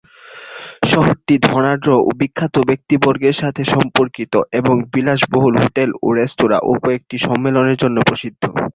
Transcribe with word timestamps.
শহরটি 0.85 1.35
ধনাঢ্য 1.47 1.87
ও 1.99 2.19
বিখ্যাত 2.19 2.55
ব্যক্তিবর্গের 2.69 3.35
সাথে 3.41 3.61
সম্পর্কিত 3.73 4.33
এবং 4.59 4.75
বিলাসবহুল 4.93 5.55
হোটেল 5.63 5.89
ও 6.01 6.17
রেস্তোরাঁ, 6.19 6.61
ও 6.63 6.81
কয়েকটি 6.83 7.15
সম্মেলনের 7.27 7.77
জন্য 7.83 7.97
প্রসিদ্ধ। 8.07 8.43